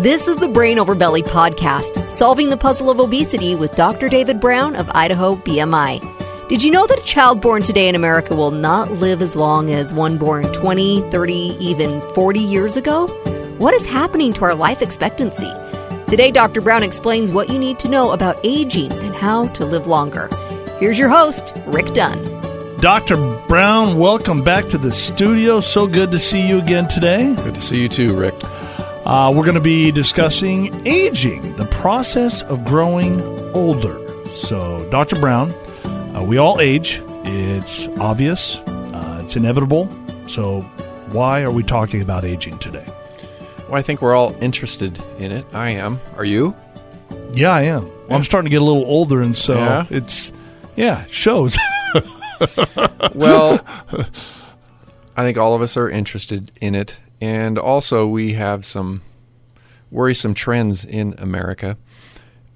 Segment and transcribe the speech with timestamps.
[0.00, 4.08] This is the Brain Over Belly podcast, solving the puzzle of obesity with Dr.
[4.08, 6.48] David Brown of Idaho BMI.
[6.48, 9.70] Did you know that a child born today in America will not live as long
[9.70, 13.08] as one born 20, 30, even 40 years ago?
[13.58, 15.52] What is happening to our life expectancy?
[16.06, 16.62] Today, Dr.
[16.62, 20.30] Brown explains what you need to know about aging and how to live longer.
[20.78, 22.24] Here's your host, Rick Dunn.
[22.78, 23.16] Dr.
[23.48, 25.60] Brown, welcome back to the studio.
[25.60, 27.34] So good to see you again today.
[27.34, 28.34] Good to see you too, Rick.
[29.04, 33.20] Uh, we're going to be discussing aging, the process of growing
[33.54, 33.98] older.
[34.34, 35.16] So, Dr.
[35.18, 35.50] Brown,
[36.14, 37.02] uh, we all age.
[37.24, 39.88] It's obvious, uh, it's inevitable.
[40.26, 40.60] So,
[41.12, 42.84] why are we talking about aging today?
[43.68, 45.44] Well, I think we're all interested in it.
[45.52, 45.98] I am.
[46.16, 46.54] Are you?
[47.32, 47.84] Yeah, I am.
[47.84, 49.86] Well, I'm starting to get a little older, and so Yeah?
[49.90, 50.32] it's,
[50.76, 51.56] yeah, it shows.
[53.14, 53.60] Well,
[55.14, 56.96] I think all of us are interested in it.
[57.20, 59.02] And also, we have some
[59.90, 61.76] worrisome trends in America,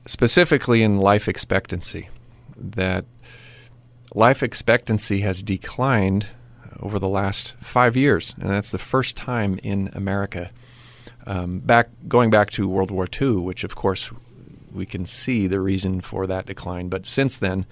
[0.06, 2.08] specifically in life expectancy.
[2.56, 3.04] That
[4.14, 6.28] life expectancy has declined
[6.80, 10.50] over the last five years, and that's the first time in America.
[11.26, 14.10] Um, back going back to World War II, which of course
[14.72, 17.66] we can see the reason for that decline, but since then,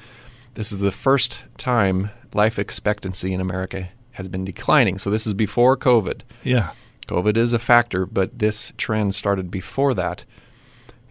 [0.54, 4.98] this is the first time life expectancy in America has been declining.
[4.98, 6.20] So this is before COVID.
[6.42, 6.70] yeah.
[7.08, 10.24] COVID is a factor, but this trend started before that.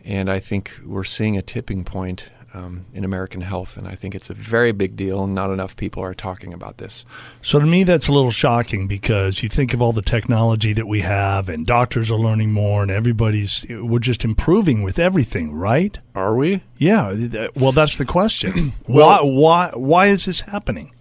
[0.06, 3.76] And I think we're seeing a tipping point um, in American health.
[3.78, 6.78] And I think it's a very big deal, and not enough people are talking about
[6.78, 7.06] this.
[7.42, 10.88] So to me, that's a little shocking because you think of all the technology that
[10.88, 16.00] we have, and doctors are learning more, and everybody's we're just improving with everything, right?
[16.16, 16.62] Are we?
[16.78, 17.50] Yeah.
[17.56, 18.72] Well, that's the question.
[18.88, 19.70] Well- why?
[19.70, 19.72] Why?
[19.76, 20.94] Why is this happening?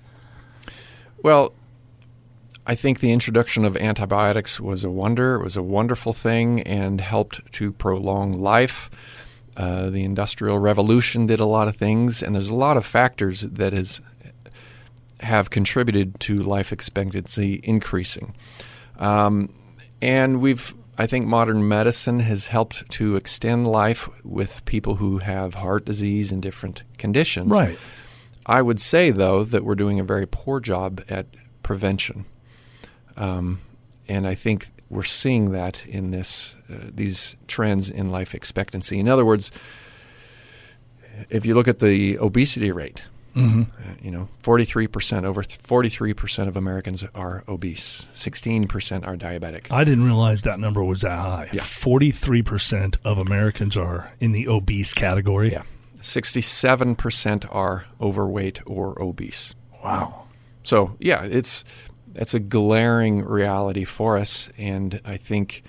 [1.22, 1.52] Well,
[2.70, 5.34] I think the introduction of antibiotics was a wonder.
[5.34, 8.88] It was a wonderful thing and helped to prolong life.
[9.56, 13.40] Uh, the Industrial Revolution did a lot of things, and there's a lot of factors
[13.40, 14.00] that has
[15.18, 18.36] have contributed to life expectancy increasing.
[19.00, 19.52] Um,
[20.00, 25.54] and we've, I think, modern medicine has helped to extend life with people who have
[25.54, 27.48] heart disease and different conditions.
[27.48, 27.76] Right.
[28.46, 31.26] I would say, though, that we're doing a very poor job at
[31.64, 32.26] prevention,
[33.20, 33.60] um,
[34.08, 38.98] and I think we're seeing that in this uh, these trends in life expectancy.
[38.98, 39.52] In other words,
[41.28, 43.04] if you look at the obesity rate,
[43.36, 43.62] Mm-hmm.
[43.62, 48.66] uh, you know, forty three percent over forty three percent of Americans are obese, sixteen
[48.66, 49.70] percent are diabetic.
[49.70, 51.48] I didn't realize that number was that high.
[51.52, 51.62] Yeah.
[51.62, 55.52] Forty-three percent of Americans are in the obese category.
[55.52, 55.62] Yeah,
[55.94, 59.54] sixty seven percent are overweight or obese.
[59.84, 60.24] Wow.
[60.64, 61.64] So yeah, it's
[62.14, 65.62] it's a glaring reality for us, and I think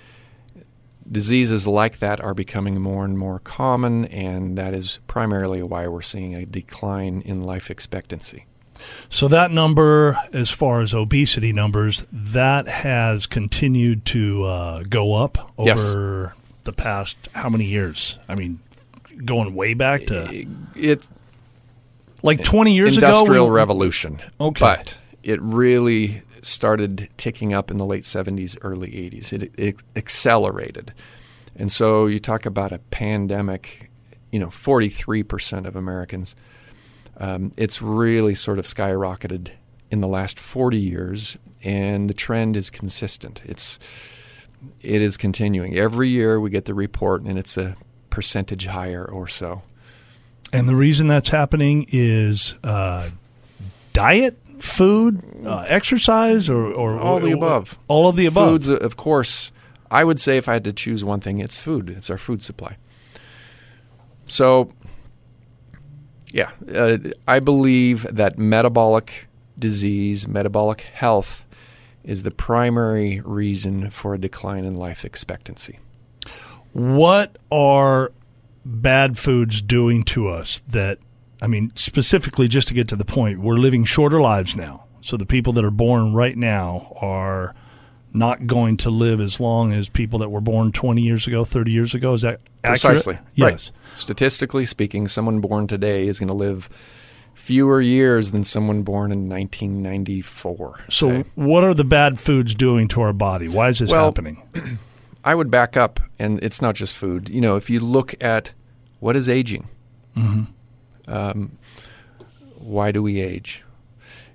[1.10, 6.02] diseases like that are becoming more and more common, and that is primarily why we're
[6.02, 8.46] seeing a decline in life expectancy.
[9.08, 15.52] So that number, as far as obesity numbers, that has continued to uh, go up
[15.58, 15.78] Yes.
[15.78, 18.18] over the past how many years?
[18.28, 18.60] I mean,
[19.24, 21.08] going way back to It's
[22.22, 23.52] like twenty years industrial ago.
[23.52, 24.60] we- revolution, Okay.
[24.60, 29.32] but it really started ticking up in the late 70s, early 80s.
[29.32, 30.92] It, it accelerated,
[31.56, 33.90] and so you talk about a pandemic.
[34.30, 36.34] You know, 43% of Americans.
[37.18, 39.50] Um, it's really sort of skyrocketed
[39.90, 43.42] in the last 40 years, and the trend is consistent.
[43.44, 43.78] It's
[44.80, 46.40] it is continuing every year.
[46.40, 47.76] We get the report, and it's a
[48.10, 49.62] percentage higher or so.
[50.52, 53.10] And the reason that's happening is uh,
[53.92, 57.78] diet, food, uh, exercise, or, or All the above.
[57.88, 58.48] All of the above.
[58.48, 59.50] Foods, uh, of course.
[59.90, 61.90] I would say if I had to choose one thing, it's food.
[61.90, 62.76] It's our food supply.
[64.28, 64.70] So,
[66.28, 69.28] yeah, uh, I believe that metabolic
[69.58, 71.44] disease, metabolic health,
[72.04, 75.78] is the primary reason for a decline in life expectancy.
[76.72, 78.12] What are
[78.64, 80.98] bad foods doing to us that,
[81.42, 84.86] I mean, specifically just to get to the point, we're living shorter lives now.
[85.00, 87.52] So the people that are born right now are
[88.14, 91.72] not going to live as long as people that were born 20 years ago, 30
[91.72, 92.14] years ago.
[92.14, 92.94] Is that accurate?
[92.94, 93.18] Precisely.
[93.34, 93.72] Yes.
[93.72, 93.98] Right.
[93.98, 96.68] Statistically speaking, someone born today is going to live
[97.34, 100.84] fewer years than someone born in 1994.
[100.90, 101.24] So, say.
[101.34, 103.48] what are the bad foods doing to our body?
[103.48, 104.78] Why is this Well, happening?
[105.24, 107.28] I would back up, and it's not just food.
[107.28, 108.52] You know, if you look at
[109.00, 109.68] what is aging,
[110.16, 110.44] mm-hmm.
[111.08, 111.58] Um,
[112.56, 113.62] why do we age?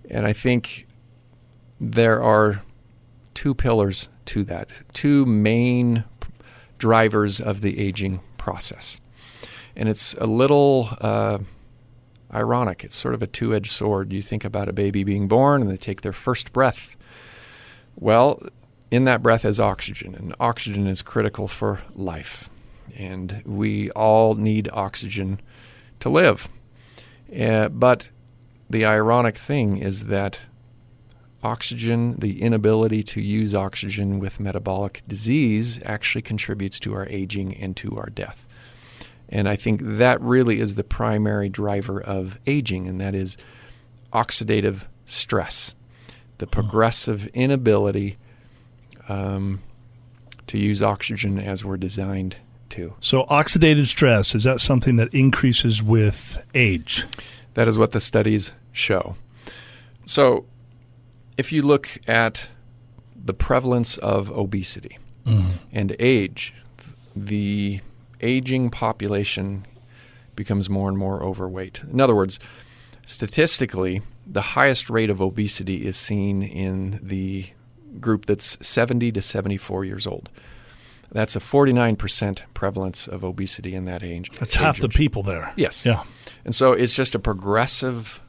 [0.10, 0.88] And I think
[1.80, 2.62] there are
[3.34, 6.04] two pillars to that, two main
[6.78, 9.00] drivers of the aging process.
[9.76, 11.40] And it's a little uh,
[12.34, 12.84] ironic.
[12.84, 14.12] It's sort of a two edged sword.
[14.12, 16.98] You think about a baby being born and they take their first breath.
[17.96, 18.42] Well,
[18.92, 22.50] in that breath is oxygen, and oxygen is critical for life.
[22.96, 25.42] And we all need oxygen
[26.00, 26.50] to live.
[27.38, 28.10] Uh, but
[28.70, 30.42] the ironic thing is that
[31.44, 37.76] oxygen, the inability to use oxygen with metabolic disease, actually contributes to our aging and
[37.78, 38.48] to our death.
[39.30, 43.38] And I think that really is the primary driver of aging, and that is
[44.14, 45.76] oxidative stress,
[46.38, 48.18] the progressive inability
[49.10, 49.62] um,
[50.48, 52.38] to use oxygen as we're designed
[52.72, 52.94] to.
[53.00, 57.06] So, oxidative stress is that something that increases with age?
[57.54, 59.16] That is what the studies show.
[60.06, 60.46] So,
[61.38, 62.50] if you look at
[63.16, 65.52] the prevalence of obesity mm-hmm.
[65.74, 66.54] and age,
[67.16, 67.82] the
[68.22, 69.66] aging population
[70.36, 71.84] becomes more and more overweight.
[71.92, 72.40] In other words,
[73.06, 77.48] statistically, the highest rate of obesity is seen in the
[78.00, 80.30] group that's 70 to 74 years old.
[81.12, 84.30] That's a 49% prevalence of obesity in that age.
[84.40, 85.54] That's half the people there.
[85.56, 85.86] Yes.
[85.86, 86.04] Yeah.
[86.44, 88.22] And so it's just a progressive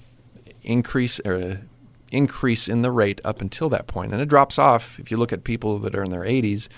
[0.63, 1.63] increase or
[2.11, 4.13] increase in the rate up until that point.
[4.13, 6.69] And it drops off if you look at people that are in their 80s,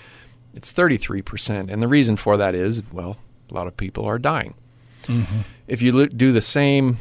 [0.53, 1.71] it's 33%.
[1.71, 3.17] And the reason for that is, well,
[3.49, 4.55] a lot of people are dying.
[5.03, 5.41] Mm-hmm.
[5.67, 6.97] If you look, do the same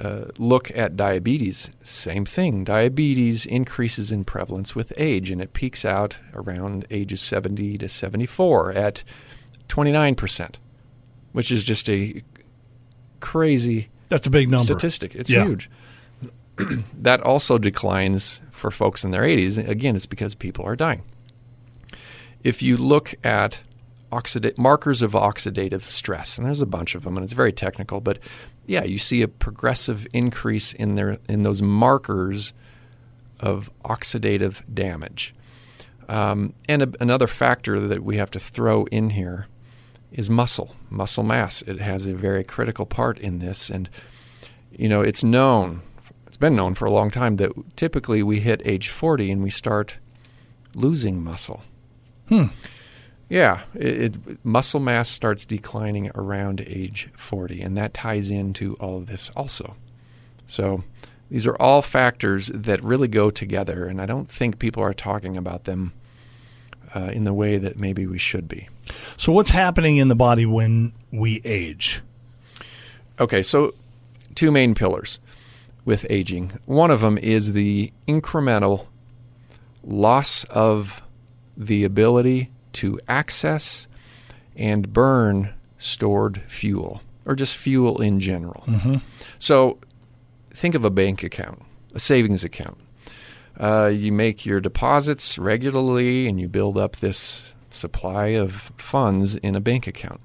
[0.00, 2.64] uh, look at diabetes, same thing.
[2.64, 8.72] Diabetes increases in prevalence with age, and it peaks out around ages 70 to 74
[8.72, 9.04] at
[9.68, 10.54] 29%,
[11.32, 12.22] which is just a
[13.20, 15.14] crazy that's a big number statistic.
[15.14, 15.44] It's yeah.
[15.44, 15.70] huge.
[16.98, 19.68] that also declines for folks in their 80s.
[19.68, 21.02] Again, it's because people are dying.
[22.42, 23.60] If you look at
[24.12, 28.00] oxida- markers of oxidative stress, and there's a bunch of them, and it's very technical,
[28.00, 28.18] but
[28.66, 32.52] yeah, you see a progressive increase in their in those markers
[33.40, 35.34] of oxidative damage.
[36.08, 39.46] Um, and a, another factor that we have to throw in here
[40.12, 41.62] is muscle, muscle mass.
[41.62, 43.88] It has a very critical part in this, and
[44.72, 45.82] you know it's known,
[46.26, 49.50] it's been known for a long time that typically we hit age 40 and we
[49.50, 49.98] start
[50.74, 51.62] losing muscle.
[52.28, 52.46] Hmm.
[53.30, 58.98] Yeah, it, it, muscle mass starts declining around age 40, and that ties into all
[58.98, 59.76] of this also.
[60.48, 60.82] So
[61.30, 65.36] these are all factors that really go together, and I don't think people are talking
[65.36, 65.92] about them
[66.92, 68.68] uh, in the way that maybe we should be.
[69.16, 72.02] So, what's happening in the body when we age?
[73.20, 73.74] Okay, so
[74.34, 75.20] two main pillars
[75.84, 76.58] with aging.
[76.66, 78.86] One of them is the incremental
[79.84, 81.00] loss of
[81.56, 83.86] the ability to access
[84.56, 88.64] and burn stored fuel or just fuel in general.
[88.66, 88.96] Mm-hmm.
[89.38, 89.78] So
[90.52, 91.62] think of a bank account,
[91.94, 92.78] a savings account.
[93.58, 99.54] Uh, you make your deposits regularly and you build up this supply of funds in
[99.54, 100.20] a bank account.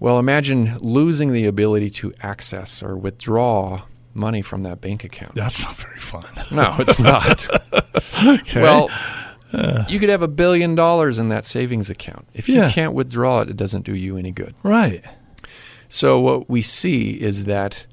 [0.00, 3.82] Well, imagine losing the ability to access or withdraw
[4.14, 5.34] money from that bank account.
[5.34, 6.24] That's not very fun.
[6.50, 7.46] No, it's not.
[8.40, 8.62] okay.
[8.62, 8.90] Well,
[9.88, 12.26] you could have a billion dollars in that savings account.
[12.34, 14.54] If you can't withdraw it, it doesn't do you any good.
[14.62, 15.04] Right.
[15.88, 17.86] So what we see is that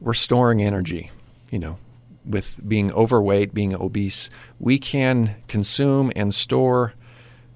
[0.00, 1.10] we're storing energy,
[1.50, 1.78] you know,
[2.24, 6.94] with being overweight, being obese, we can consume and store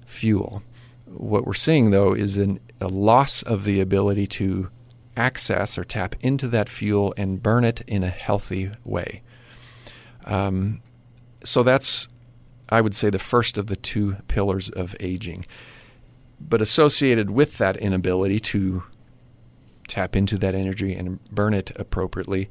[0.05, 0.63] fuel.
[1.05, 4.69] What we're seeing though is an, a loss of the ability to
[5.17, 9.21] access or tap into that fuel and burn it in a healthy way.
[10.25, 10.81] Um,
[11.43, 12.07] so that's
[12.71, 15.45] I would say, the first of the two pillars of aging.
[16.39, 18.83] But associated with that inability to
[19.87, 22.49] tap into that energy and burn it appropriately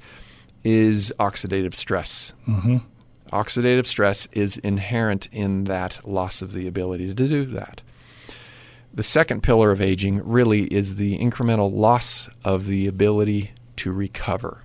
[0.62, 2.34] is oxidative stress.
[2.46, 2.76] Mm-hmm.
[3.32, 7.82] Oxidative stress is inherent in that loss of the ability to do that.
[8.92, 14.64] The second pillar of aging really is the incremental loss of the ability to recover.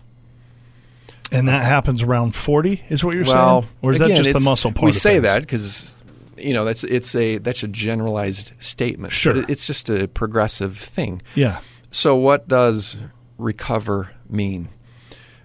[1.32, 3.74] And that happens around 40 is what you're well, saying?
[3.82, 5.98] Or is again, that just the muscle part We say that because
[6.38, 9.14] you know that's it's a that's a generalized statement.
[9.14, 9.44] Sure.
[9.50, 11.22] It's just a progressive thing.
[11.34, 11.60] Yeah.
[11.92, 12.98] So what does
[13.38, 14.70] recover mean?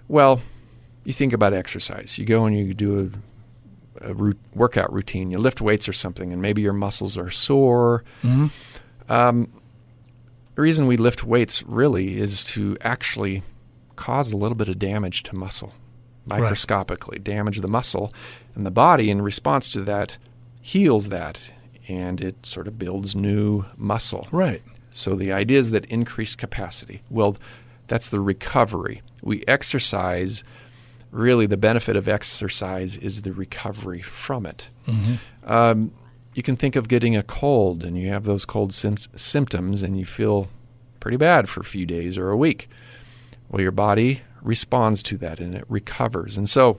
[0.08, 0.40] Well,
[1.04, 2.18] you think about exercise.
[2.18, 3.12] You go and you do
[4.02, 5.30] a, a workout routine.
[5.30, 8.04] You lift weights or something, and maybe your muscles are sore.
[8.22, 9.12] Mm-hmm.
[9.12, 9.48] Um,
[10.56, 13.42] the reason we lift weights really is to actually
[14.00, 15.72] cause a little bit of damage to muscle
[16.26, 17.24] microscopically, right.
[17.24, 18.12] damage the muscle,
[18.54, 20.18] and the body in response to that
[20.60, 21.52] heals that
[21.88, 24.26] and it sort of builds new muscle.
[24.30, 24.62] Right.
[24.92, 27.02] So the idea is that increased capacity.
[27.10, 27.36] Well,
[27.88, 29.02] that's the recovery.
[29.22, 30.44] We exercise.
[31.10, 34.68] Really, the benefit of exercise is the recovery from it.
[35.44, 35.92] Um,
[36.34, 39.98] you can think of getting a cold, and you have those cold sym- symptoms, and
[39.98, 40.48] you feel
[41.00, 42.68] pretty bad for a few days or a week.
[43.50, 46.38] Well, your body responds to that, and it recovers.
[46.38, 46.78] And so,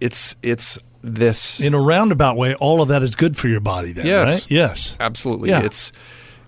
[0.00, 3.92] it's it's this In a roundabout way, all of that is good for your body
[3.92, 4.28] then, Yes.
[4.44, 4.50] right?
[4.50, 4.96] Yes.
[5.00, 5.50] Absolutely.
[5.50, 5.62] Yeah.
[5.62, 5.92] It's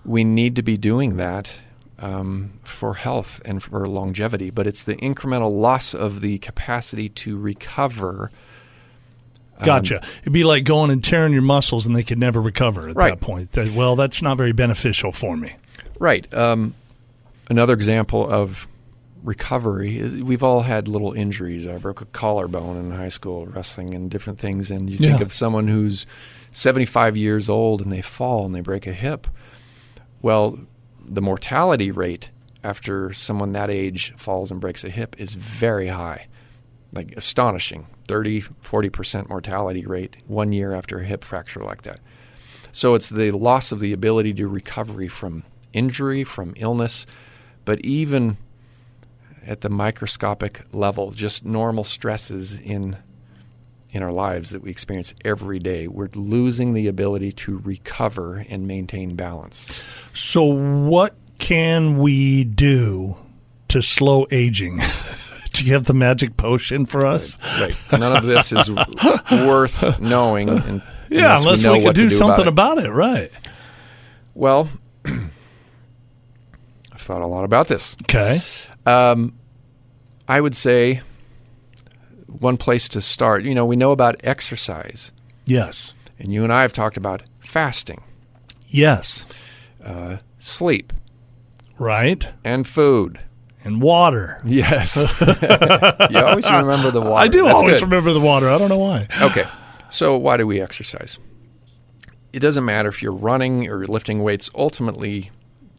[0.05, 1.59] we need to be doing that
[1.99, 7.37] um, for health and for longevity, but it's the incremental loss of the capacity to
[7.37, 8.31] recover.
[9.63, 10.01] Gotcha.
[10.21, 13.09] It'd be like going and tearing your muscles and they could never recover at Right.
[13.09, 13.49] that point.
[13.75, 15.53] Well, that's not very beneficial for me.
[15.99, 16.31] Right.
[16.33, 16.75] Um,
[17.49, 18.67] another example of
[19.23, 21.67] recovery is we've all had little injuries.
[21.67, 25.33] I broke a collarbone in high school wrestling and different things, and you think of
[25.33, 26.05] someone who's
[26.51, 29.27] 75 years old and they fall and they break a hip.
[30.21, 30.59] Well,
[31.03, 32.31] the mortality rate
[32.63, 36.27] after someone that age falls and breaks a hip is very high,
[36.93, 41.99] like astonishing 30, 40% mortality rate one year after a hip fracture like that.
[42.71, 47.05] So it's the loss of the ability to recovery from injury, from illness,
[47.69, 48.35] but even
[49.45, 52.97] at the microscopic level, just normal stresses in
[53.91, 58.67] in our lives that we experience every day, we're losing the ability to recover and
[58.67, 59.83] maintain balance.
[60.15, 63.17] So, what can we do
[63.67, 64.79] to slow aging?
[65.53, 67.37] do you have the magic potion for us?
[67.61, 67.75] Right.
[67.91, 68.71] None of this is
[69.31, 70.49] worth knowing.
[70.49, 72.87] And, Yeah, unless know we, could what to do, something about it.
[72.87, 73.31] about it, right?
[74.33, 74.69] Well,
[77.09, 77.95] thought a lot about this.
[78.03, 78.37] Okay.
[78.85, 79.33] Um,
[80.27, 81.01] I would say
[82.27, 83.43] one place to start.
[83.43, 85.11] You know, we know about exercise,
[85.47, 85.95] Yes.
[86.19, 88.03] and you and I have talked about fasting,
[88.67, 89.25] Yes.
[89.83, 90.93] uh, sleep,
[91.79, 92.27] Right.
[92.43, 93.19] and food.
[93.63, 94.39] And water.
[94.45, 94.95] Yes,
[96.11, 97.13] you always remember the water.
[97.23, 97.81] I do That's always good.
[97.89, 98.47] remember the water.
[98.49, 99.07] I don't know why.
[99.19, 99.45] Okay,
[99.89, 101.17] so why do we exercise?
[102.31, 104.51] It doesn't matter if you're running or lifting weights.
[104.53, 105.31] Ultimately,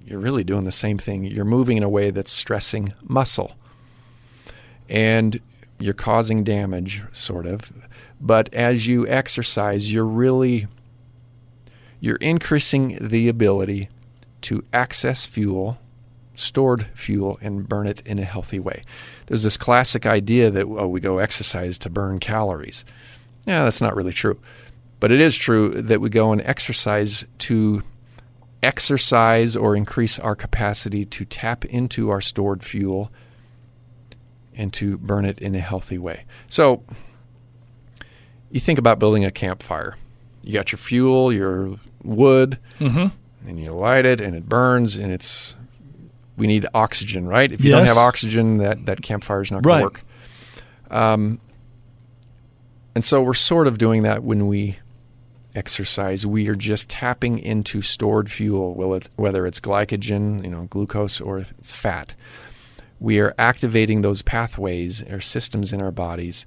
[0.04, 1.24] you're really doing the same thing.
[1.24, 3.52] You're moving in a way that's stressing muscle,
[4.88, 5.40] and
[5.78, 7.72] you're causing damage, sort of.
[8.20, 10.66] But as you exercise, you're really
[12.00, 13.88] you're increasing the ability
[14.42, 15.78] to access fuel,
[16.34, 18.82] stored fuel, and burn it in a healthy way.
[19.26, 22.84] There's this classic idea that oh, we go exercise to burn calories.
[23.46, 24.40] Yeah, that's not really true.
[24.98, 27.82] But it is true that we go and exercise to
[28.62, 33.10] exercise or increase our capacity to tap into our stored fuel
[34.54, 36.24] and to burn it in a healthy way.
[36.48, 36.82] So,
[38.50, 39.96] you think about building a campfire.
[40.42, 43.48] You got your fuel, your wood, Mm-hmm.
[43.48, 45.56] and you light it and it burns and it's
[46.36, 47.50] we need oxygen, right?
[47.52, 49.78] If you don't have oxygen, that, that campfire is not going Right.
[49.80, 50.02] to work.
[50.90, 51.38] Um,
[52.94, 54.78] and so we're sort of doing that when we
[55.54, 56.26] exercise.
[56.26, 61.52] We are just tapping into stored fuel, whether it's glycogen, you know, glucose, or if
[61.58, 62.14] it's fat.
[62.98, 66.44] We are activating those pathways or systems in our bodies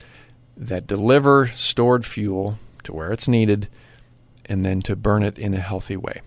[0.56, 3.68] that deliver stored fuel to where it's needed
[4.46, 6.22] and then to burn it in a healthy way.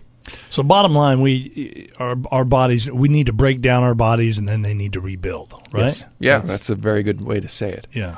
[0.49, 4.47] So, bottom line, we our our bodies we need to break down our bodies and
[4.47, 5.83] then they need to rebuild, right?
[5.83, 6.05] Yes.
[6.19, 7.87] Yeah, that's, a very good way to say it.
[7.93, 8.17] yeah.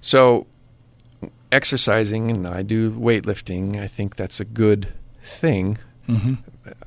[0.00, 0.46] So,
[1.54, 4.92] exercising, and I do weightlifting, I think that's a good
[5.22, 5.78] thing.
[6.08, 6.34] Mm-hmm.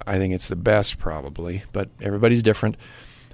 [0.05, 2.75] I think it's the best, probably, but everybody's different.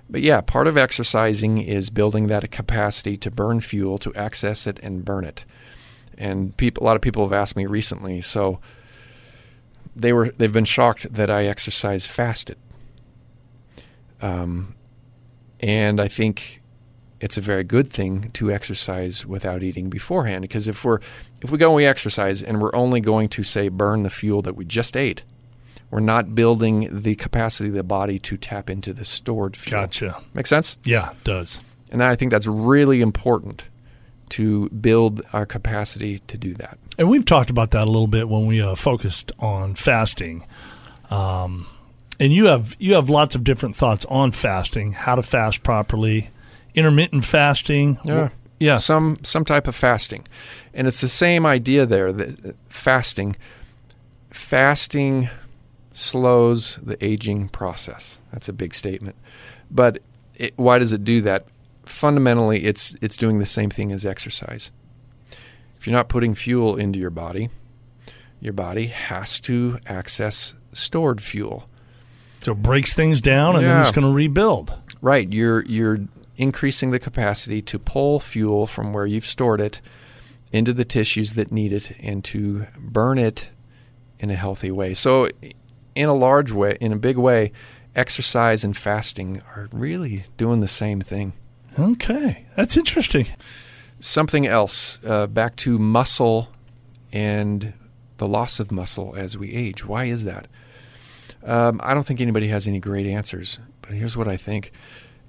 [0.09, 4.79] But yeah, part of exercising is building that capacity to burn fuel, to access it
[4.83, 5.45] and burn it.
[6.17, 8.59] And people, a lot of people have asked me recently, so
[9.95, 12.57] they were they've been shocked that I exercise fasted.
[14.21, 14.75] Um,
[15.59, 16.61] and I think
[17.23, 20.99] it's a very good thing to exercise without eating beforehand because if we're
[21.41, 24.41] if we go and we exercise and we're only going to say burn the fuel
[24.41, 25.23] that we just ate,
[25.89, 29.83] we're not building the capacity of the body to tap into the stored fuel.
[29.83, 30.21] Gotcha.
[30.33, 30.75] Make sense?
[30.83, 31.61] Yeah, it does.
[31.91, 33.67] And I think that's really important
[34.29, 36.77] to build our capacity to do that.
[36.97, 40.45] And we've talked about that a little bit when we uh, focused on fasting.
[41.09, 41.67] Um,
[42.19, 46.29] and you have you have lots of different thoughts on fasting, how to fast properly,
[46.75, 47.99] intermittent fasting.
[48.03, 48.29] Yeah.
[48.59, 48.77] Yeah.
[48.77, 50.25] Some some type of fasting.
[50.73, 53.35] And it's the same idea there that uh, fasting
[54.31, 55.29] fasting
[55.93, 58.19] slows the aging process.
[58.31, 59.15] That's a big statement.
[59.69, 59.99] But
[60.35, 61.45] it, why does it do that?
[61.85, 64.71] Fundamentally, it's it's doing the same thing as exercise.
[65.77, 67.49] If you're not putting fuel into your body,
[68.39, 71.67] your body has to access stored fuel.
[72.39, 74.77] So it breaks things down and then it's going to rebuild.
[75.01, 75.99] Right, you're you're
[76.35, 79.81] increasing the capacity to pull fuel from where you've stored it
[80.51, 83.49] into the tissues that need it and to burn it
[84.19, 84.93] in a healthy way.
[84.93, 85.29] So
[85.95, 87.51] in a large way, in a big way,
[87.95, 91.33] exercise and fasting are really doing the same thing.
[91.77, 93.27] Okay, that's interesting.
[93.99, 96.49] Something else, uh, back to muscle
[97.11, 97.73] and
[98.17, 99.85] the loss of muscle as we age.
[99.85, 100.47] Why is that?
[101.43, 104.71] Um, I don't think anybody has any great answers, but here's what I think.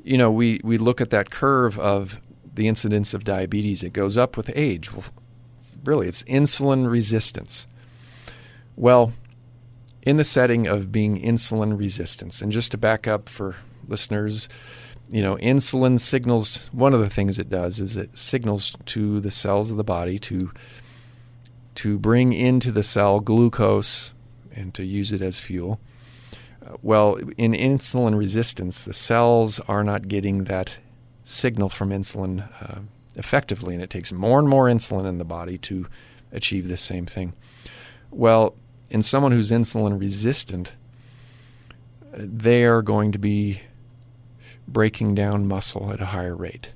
[0.05, 2.21] You know, we, we look at that curve of
[2.55, 3.83] the incidence of diabetes.
[3.83, 4.93] It goes up with age.
[4.93, 5.07] Well,
[5.83, 7.67] really, it's insulin resistance.
[8.77, 9.13] Well,
[10.03, 13.57] in the setting of being insulin resistance, and just to back up for
[13.89, 14.49] listeners,
[15.11, 19.31] you know, insulin signals, one of the things it does is it signals to the
[19.31, 20.53] cells of the body to
[21.77, 24.13] to bring into the cell glucose
[24.55, 25.81] and to use it as fuel.
[26.83, 30.79] Well, in insulin resistance, the cells are not getting that
[31.25, 32.81] signal from insulin uh,
[33.17, 35.87] effectively, and it takes more and more insulin in the body to
[36.33, 37.35] achieve the same thing.
[38.11, 38.55] Well,
[38.91, 40.73] in someone who's insulin resistant,
[42.13, 43.61] they are going to be
[44.67, 46.73] breaking down muscle at a higher rate.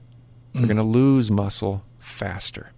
[0.54, 2.72] They're going to lose muscle faster.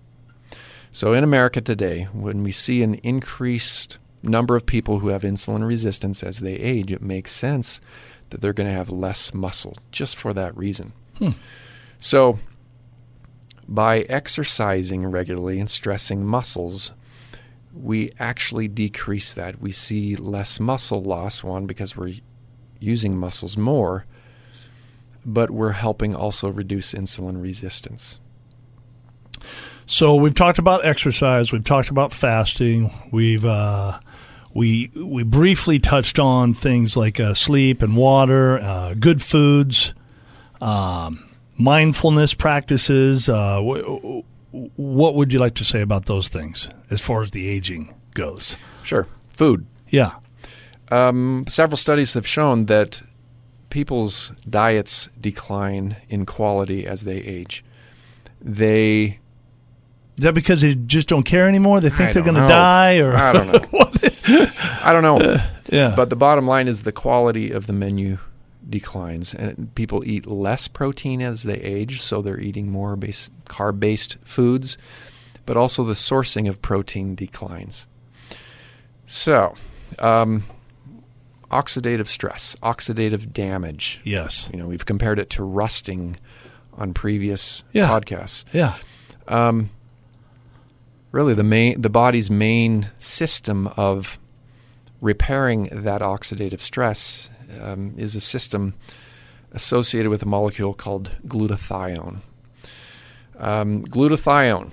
[0.92, 5.66] So in America today, when we see an increased number of people who have insulin
[5.66, 7.80] resistance as they age, it makes sense
[8.30, 10.92] that they're going to have less muscle just for that reason.
[11.98, 12.38] So
[13.68, 16.92] by exercising regularly and stressing muscles,
[17.74, 19.60] we actually decrease that.
[19.60, 22.14] We see less muscle loss, one, because we're
[22.78, 24.06] using muscles more,
[25.24, 28.18] but we're helping also reduce insulin resistance.
[29.86, 31.52] So we've talked about exercise.
[31.52, 32.90] We've talked about fasting.
[33.12, 34.00] We've uh,
[34.54, 39.95] we we briefly touched on things like uh, sleep and water, uh, good foods,
[40.60, 43.28] um, mindfulness practices.
[43.28, 44.23] Uh, wh-
[44.78, 48.56] what would you like to say about those things as far as the aging goes?
[48.82, 49.06] Sure.
[49.34, 49.67] Food.
[49.89, 50.15] Yeah.
[50.91, 53.02] Um, several studies have shown that
[53.71, 57.65] people's diets decline in quality as they age.
[58.41, 59.21] They
[60.21, 61.80] Is that because they just don't care anymore?
[61.80, 63.91] They think they're going to die, or I don't know.
[64.85, 65.37] I don't know.
[65.71, 65.95] yeah.
[65.97, 68.19] But the bottom line is the quality of the menu
[68.69, 74.19] declines, and people eat less protein as they age, so they're eating more base, carb-based
[74.23, 74.76] foods,
[75.47, 77.87] but also the sourcing of protein declines.
[79.06, 79.54] So,
[80.00, 80.43] um,
[81.50, 84.00] oxidative stress, oxidative damage.
[84.04, 84.50] yes.
[84.52, 86.17] You know, we've compared it to rusting
[86.75, 87.89] on previous Yeah.
[87.89, 88.75] podcasts Yeah.
[91.12, 94.18] Really the main the body's main system of
[95.00, 98.75] repairing that oxidative stress um, is a system
[99.52, 102.20] associated with a molecule called glutathione.
[103.38, 104.70] Um, glutathione,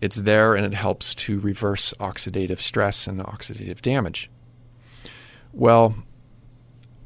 [0.00, 4.30] it's there and it helps to reverse oxidative stress and oxidative damage.
[5.52, 5.94] Well,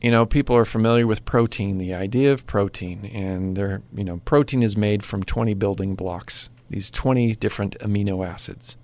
[0.01, 4.19] you know, people are familiar with protein, the idea of protein, and they're, you know,
[4.25, 8.77] protein is made from 20 building blocks, these 20 different amino acids.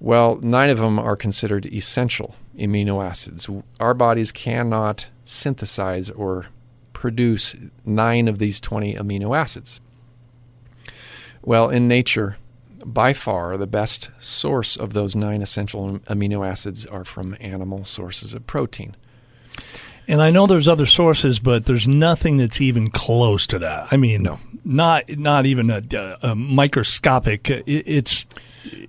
[0.00, 3.48] Well, nine of them are considered essential amino acids.
[3.78, 6.46] Our bodies cannot synthesize or
[6.92, 9.80] produce nine of these 20 amino acids.
[11.42, 12.36] Well, in nature,
[12.84, 18.34] by far the best source of those nine essential amino acids are from animal sources
[18.34, 18.96] of protein.
[20.08, 23.88] And I know there's other sources, but there's nothing that's even close to that.
[23.92, 24.38] I mean, No.
[24.64, 25.82] not not even a,
[26.22, 27.48] a microscopic.
[27.50, 28.26] It, it's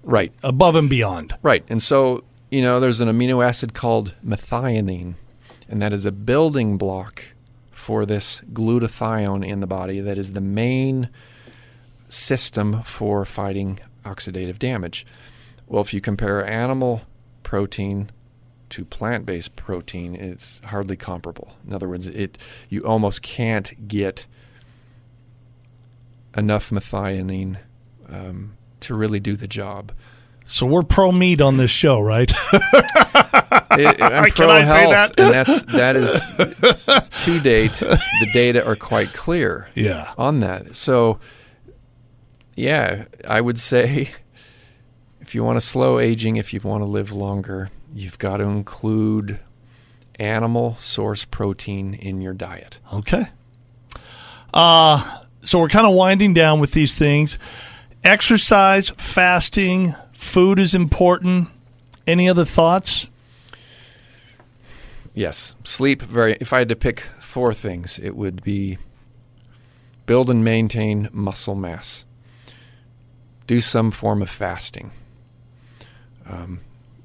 [0.04, 0.32] Right.
[0.44, 1.34] above and beyond.
[1.42, 1.64] Right.
[1.70, 5.16] And so, you know, there's an amino acid called methionine,
[5.70, 7.24] and that is a building block
[7.72, 11.10] for this glutathione in the body that is the main
[12.10, 15.06] system for fighting oxidative damage.
[15.68, 17.02] Well, if you compare animal
[17.44, 18.10] protein
[18.74, 21.54] to plant-based protein, it's hardly comparable.
[21.68, 24.26] In other words, it you almost can't get
[26.36, 27.58] enough methionine
[28.10, 29.92] um, to really do the job.
[30.46, 32.32] So we're pro meat on this show, right?
[33.76, 35.20] It, I'm Can pro I say health, that?
[35.20, 37.72] and that's that is to date.
[37.72, 40.14] The data are quite clear yeah.
[40.16, 40.76] on that.
[40.76, 41.20] So,
[42.56, 44.12] yeah, I would say
[45.22, 48.44] if you want to slow aging, if you want to live longer, you've got to
[48.44, 49.40] include
[50.20, 52.80] animal source protein in your diet.
[52.94, 53.26] Okay.
[54.54, 57.38] Uh, so we're kind of winding down with these things.
[58.04, 61.50] Exercise, fasting, food is important.
[62.06, 63.10] Any other thoughts?
[65.14, 66.02] Yes, sleep.
[66.02, 66.38] Very.
[66.42, 68.78] If I had to pick four things, it would be
[70.06, 72.06] build and maintain muscle mass.
[73.46, 74.92] Do some form of fasting.
[76.26, 76.62] Um,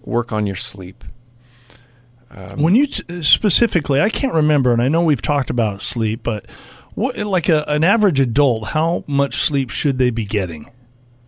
[0.09, 1.05] work on your sleep.
[2.31, 6.47] Um, when you specifically, I can't remember, and I know we've talked about sleep, but
[6.95, 10.71] what, like a, an average adult, how much sleep should they be getting?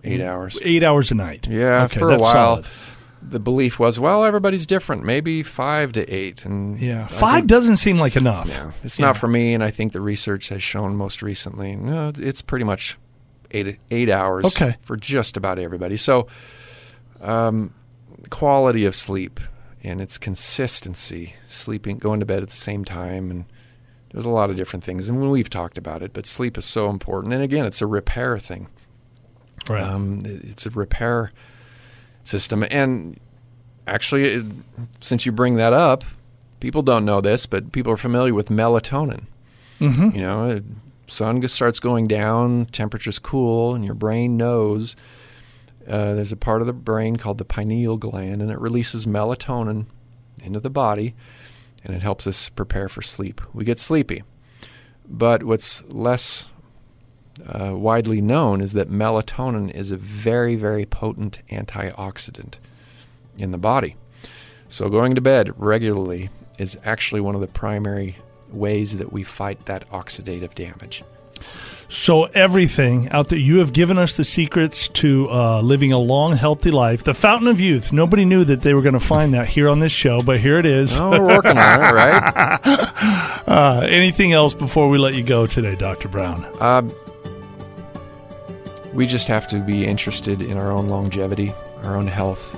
[0.05, 0.59] Eight hours.
[0.63, 1.47] Eight hours a night.
[1.49, 2.33] Yeah, okay, for a while.
[2.33, 2.67] Solid.
[3.23, 5.05] The belief was, well, everybody's different.
[5.05, 8.49] Maybe five to eight, and yeah, five think, doesn't seem like enough.
[8.49, 9.07] Yeah, it's yeah.
[9.07, 12.65] not for me, and I think the research has shown most recently, no, it's pretty
[12.65, 12.99] much
[13.51, 14.47] eight eight hours.
[14.47, 14.77] Okay.
[14.81, 15.99] for just about everybody.
[15.99, 16.29] So,
[17.21, 17.75] um,
[18.29, 19.41] quality of sleep
[19.83, 23.45] and its consistency, sleeping, going to bed at the same time, and
[24.11, 25.09] there's a lot of different things.
[25.09, 27.33] And we've talked about it, but sleep is so important.
[27.33, 28.69] And again, it's a repair thing.
[29.69, 29.83] Right.
[29.83, 31.31] Um, it's a repair
[32.25, 32.65] system.
[32.71, 33.19] And
[33.87, 34.47] actually, it,
[35.01, 36.05] since you bring that up,
[36.59, 39.27] people don't know this, but people are familiar with melatonin.
[39.81, 40.17] Mm-hmm.
[40.17, 40.61] You know,
[41.07, 44.95] sun starts going down, temperature's cool, and your brain knows–
[45.89, 49.87] uh, there's a part of the brain called the pineal gland, and it releases melatonin
[50.43, 51.15] into the body,
[51.85, 53.41] and it helps us prepare for sleep.
[53.53, 54.23] We get sleepy.
[55.09, 56.51] But what's less
[57.47, 62.55] uh, widely known is that melatonin is a very, very potent antioxidant
[63.39, 63.97] in the body.
[64.69, 68.17] So going to bed regularly is actually one of the primary
[68.53, 71.03] ways that we fight that oxidative damage.
[71.93, 76.37] So, everything out there, you have given us the secrets to uh, living a long,
[76.37, 77.03] healthy life.
[77.03, 77.93] The fountain of youth.
[77.93, 80.57] Nobody knew that they were going to find that here on this show, but here
[80.59, 81.01] it is.
[81.01, 82.61] Oh, we're working on it, right?
[83.49, 86.07] uh, anything else before we let you go today, Dr.
[86.07, 86.45] Brown?
[86.61, 86.89] Uh,
[88.93, 92.57] we just have to be interested in our own longevity, our own health,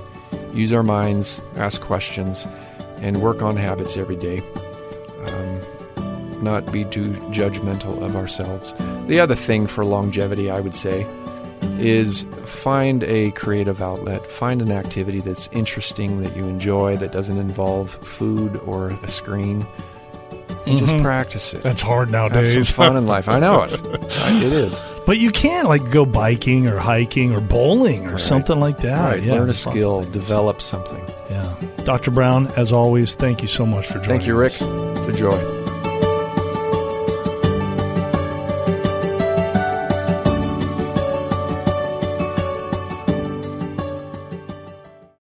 [0.53, 2.47] use our minds, ask questions,
[2.97, 4.43] and work on habits every day.
[5.27, 5.61] Um,
[6.43, 8.73] not be too judgmental of ourselves.
[9.07, 11.07] The other thing for longevity, I would say,
[11.79, 17.37] is find a creative outlet, find an activity that's interesting, that you enjoy, that doesn't
[17.37, 19.65] involve food or a screen.
[20.65, 20.77] Mm-hmm.
[20.77, 21.61] just practice it.
[21.61, 22.55] That's hard nowadays.
[22.55, 23.27] Have fun in life.
[23.27, 23.73] I know it.
[23.73, 24.81] it is.
[25.05, 28.19] But you can like go biking or hiking or bowling or right.
[28.19, 29.15] something like that.
[29.15, 29.23] Right.
[29.23, 31.03] Yeah, Learn a skill, develop something.
[31.29, 31.53] Yeah.
[31.83, 32.11] Dr.
[32.11, 34.53] Brown, as always, thank you so much for joining Thank you, Rick.
[34.53, 34.61] Us.
[34.61, 35.52] It's a joy.